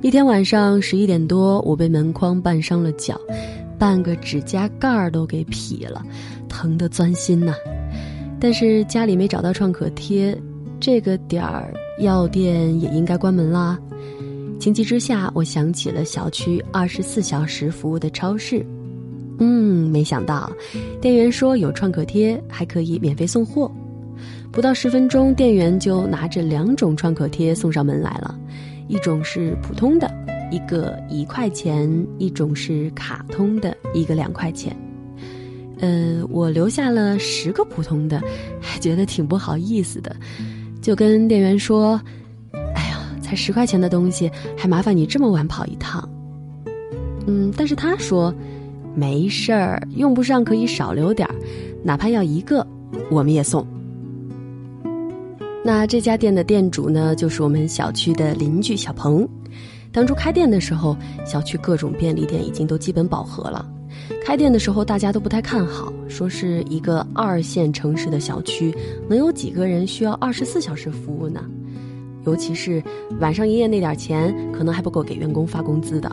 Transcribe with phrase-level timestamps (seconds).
[0.00, 3.20] 一天晚上十一点多，我被门框绊伤了脚，
[3.76, 6.00] 半个指甲盖儿都给劈了，
[6.48, 7.52] 疼得钻心呐。
[8.38, 10.40] 但是家里没找到创可贴，
[10.78, 13.76] 这个点儿药店也应该关门啦。
[14.60, 18.64] 情急之下，我想起了小区二十四小时服务的超市。
[19.40, 20.50] 嗯，没想到
[21.00, 23.68] 店员说有创可贴还可以免费送货，
[24.52, 28.38] 不到十分钟，店员就拿着两种创可贴送上门来了。
[28.88, 30.10] 一种是普通的，
[30.50, 34.74] 一个一块钱；一种是卡通的，一个两块钱。
[35.80, 38.20] 呃，我留下了十个普通的，
[38.60, 40.16] 还觉得挺不好意思的，
[40.82, 42.00] 就跟店员说
[42.74, 46.08] ：“哎呀，才十块钱的东西，还麻烦你这么晚跑一趟。”
[47.28, 48.34] 嗯，但是他说
[48.96, 51.34] ：“没事儿，用不上可以少留点儿，
[51.84, 52.66] 哪怕要一个，
[53.10, 53.64] 我们也送。”
[55.68, 59.28] 那这家店的店主呢，就是我们小区的邻居小鹏。
[59.92, 63.70] 当初开店的时候，小区各种便利店已经都基本饱和了。
[64.24, 68.74] 开店的时候，大家都不太看好，说是一个二线城市的小区，
[69.10, 71.44] 能有几个人需要二十四小时服务呢？
[72.24, 72.82] 尤其是
[73.20, 76.10] 晚上营业那点钱，可能还不够给员工发工资的。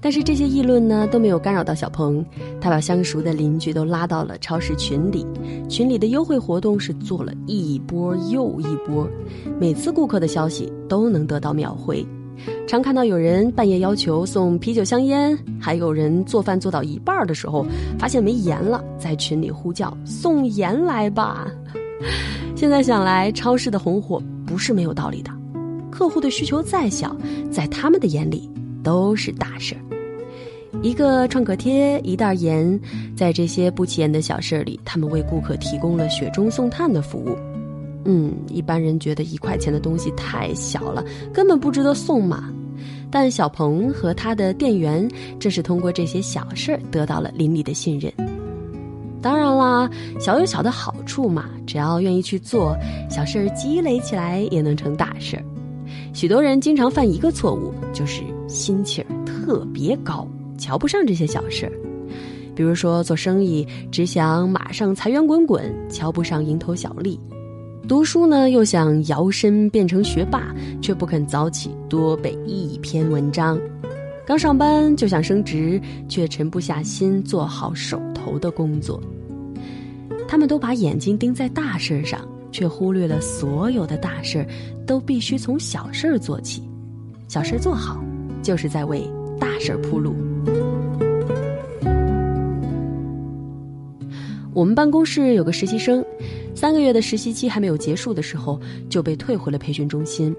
[0.00, 2.24] 但是这些议论呢都没有干扰到小鹏，
[2.60, 5.26] 他把相熟的邻居都拉到了超市群里，
[5.68, 9.06] 群里的优惠活动是做了一波又一波，
[9.58, 12.06] 每次顾客的消息都能得到秒回，
[12.66, 17.66] 常看到有人半夜要求送啤酒香烟，还有人做饭做到一半的时候
[17.98, 21.46] 发现没盐了，在群里呼叫送盐来吧。
[22.56, 25.30] 现在想来，超市的红火不是没有道理的，
[25.90, 27.14] 客户的需求再小，
[27.50, 28.50] 在他们的眼里
[28.82, 29.80] 都是大事儿。
[30.82, 32.78] 一个创可贴，一袋盐，
[33.16, 37.36] 在这些不起眼的小事里，他们为顾客提供了雪中送炭的服务。
[38.04, 41.04] 嗯，一般人觉得一块钱的东西太小了，
[41.34, 42.50] 根本不值得送嘛。
[43.10, 45.06] 但小鹏和他的店员
[45.38, 48.10] 正是通过这些小事儿得到了邻里的信任。
[49.20, 52.74] 当然啦，小有小的好处嘛，只要愿意去做，
[53.10, 55.44] 小事儿积累起来也能成大事儿。
[56.12, 60.26] 许多人经常犯一个错误，就是心气儿特别高。
[60.58, 61.72] 瞧不上这些小事儿，
[62.54, 67.18] 比如说做生意只想马上财源滚滚，瞧不上蝇头小利；
[67.88, 73.56] 读书呢又想摇身变成学霸，却不肯早起多背一篇文章；
[74.26, 79.00] 刚上班就想升职，却沉不下心做好手头的工作。
[80.28, 82.20] 他们都把眼睛盯在大事上，
[82.52, 84.46] 却忽略了所有的大事
[84.86, 86.62] 都必须从小事儿做起，
[87.28, 88.02] 小事做好，
[88.42, 89.02] 就是在为
[89.38, 90.14] 大事铺路。
[94.52, 96.04] 我们办公室有个实习生，
[96.54, 100.34] 三个月的实习期还没有结束的时候，就被退回了培训中心。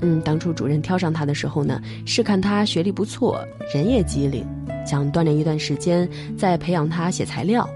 [0.00, 4.46] 嗯，当初主任挑上他的时候呢，是看他学历不错，人也机灵，
[4.86, 7.68] 想锻炼一段时间，再培养他写材料。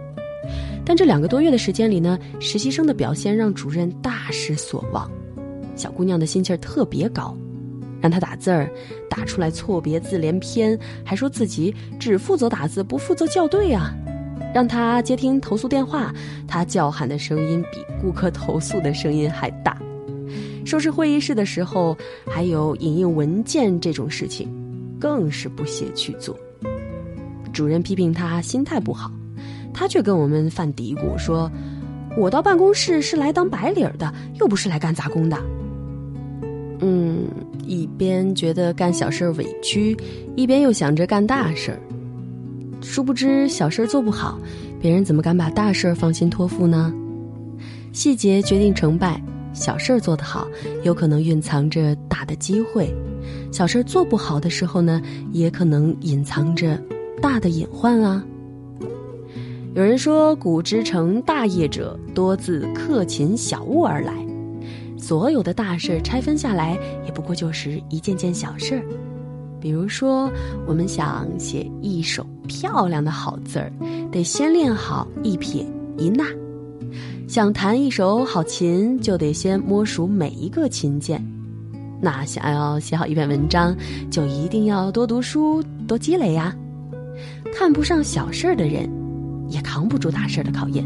[0.87, 5.11] 但这两个多月的时间里呢，实习生的表现让主任大失所望。
[5.75, 7.37] 小姑娘的心气儿特别高，
[8.01, 8.71] 让她打字儿，
[9.11, 13.93] 打出来错别字连篇，还说自己只负责打字，不负责校对啊。
[14.55, 16.15] 让她接听投诉电话，
[16.47, 19.77] 她叫喊的声音比顾客投诉的声音还大。
[20.65, 21.97] 收拾会议室的时候，
[22.27, 24.49] 还有影印文件这种事情，
[24.99, 26.35] 更是不屑去做。
[27.53, 29.11] 主任批评他心态不好，
[29.77, 31.53] 他却跟我们犯嘀咕说
[32.17, 35.37] ：“我到办公室是来当白领的，又不是来干杂工的。”
[36.81, 37.27] 嗯，
[37.67, 39.95] 一边觉得干小事委屈，
[40.35, 41.79] 一边又想着干大事儿。
[42.81, 44.39] 殊不知，小事做不好，
[44.81, 46.91] 别人怎么敢把大事放心托付呢？
[47.93, 50.49] 细节决定成败，小事做得好，
[50.85, 52.87] 有可能蕴藏着大的机会；
[53.53, 55.03] 小事做不好的时候呢，
[55.33, 56.81] 也可能隐藏着
[57.21, 58.25] 大的隐患啊。
[59.77, 64.15] 有人说，古之成大业者，多自克勤小物而来。
[64.97, 68.83] 所有的大事拆分下来，也不过就是一件件小事儿。
[69.61, 70.33] 比如说，
[70.67, 73.71] 我们想写一手漂亮的好字儿，
[74.11, 75.63] 得先练好一撇
[75.99, 76.25] 一捺。
[77.29, 81.23] 想弹一手好琴，就得先摸熟每一个琴键。
[82.01, 83.77] 那想要写好一篇文章，
[84.11, 86.57] 就一定要多读书、多积累呀。
[87.55, 88.89] 看不上小事儿的人，
[89.49, 90.85] 也扛不住大事儿的考验。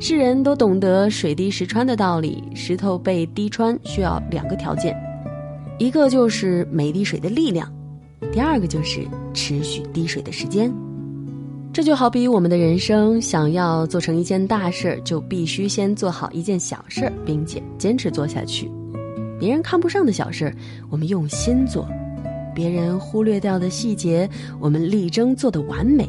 [0.00, 4.94] 世人都懂得水滴石穿的道理，石头被滴穿需要两个条件，
[5.78, 7.72] 一个就是每滴水的力量，
[8.30, 9.00] 第二个就是
[9.32, 10.70] 持续滴水的时间。
[11.72, 18.70] 这就好比我们的人生，想要做成一件大事儿，就必须先做好一件小事，并且坚持做下去。
[19.40, 20.54] 别人看不上的小事，
[20.90, 21.84] 我们用心做；
[22.54, 24.28] 别人忽略掉的细节，
[24.60, 26.08] 我们力争做得完美。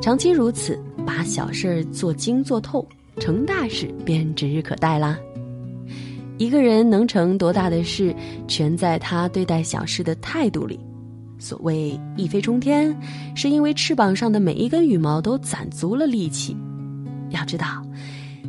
[0.00, 2.86] 长期如此，把小事儿做精做透，
[3.18, 5.18] 成大事便指日可待啦。
[6.36, 8.14] 一个人能成多大的事，
[8.46, 10.78] 全在他对待小事的态度里。
[11.38, 12.94] 所谓一飞冲天，
[13.34, 16.56] 是因为翅膀上的每一根羽毛都攒足了力气。
[17.30, 17.84] 要知道，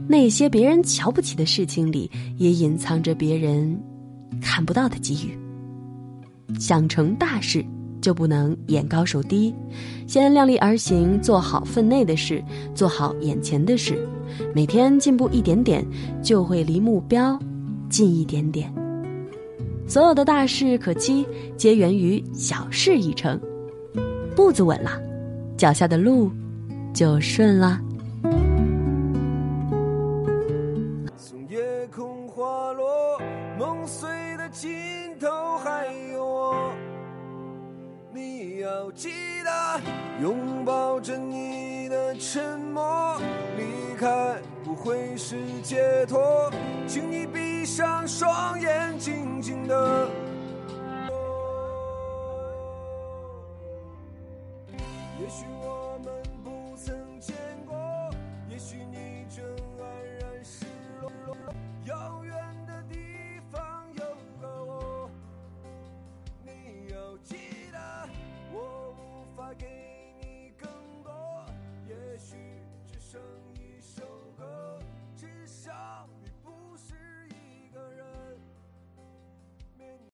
[0.08, 3.80] 那些别人瞧不起的事情里，也隐藏着别人
[4.42, 5.45] 看不到的机遇。
[6.60, 7.66] 想成大事，
[8.02, 9.54] 就不能眼高手低，
[10.08, 12.44] 先量力而行，做好分内的事，
[12.74, 14.08] 做好眼前的事，
[14.54, 15.86] 每天进步一点点，
[16.22, 17.40] 就会离目标
[17.90, 18.72] 近一点点。
[19.88, 21.26] 所有的大事可期，
[21.58, 23.40] 皆源于小事一成。
[24.36, 25.00] 步子稳了，
[25.56, 26.32] 脚下的路
[26.94, 27.80] 就顺了。
[38.66, 39.10] 要记
[39.44, 39.82] 得，
[40.24, 43.16] 拥抱着你的沉默，
[43.56, 46.52] 离开不会是解脱，
[46.88, 50.10] 请你闭上双眼，静静的。
[55.20, 56.12] 也许我们
[56.44, 56.55] 不。